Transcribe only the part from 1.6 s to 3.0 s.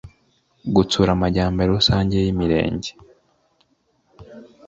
rusange y imirenge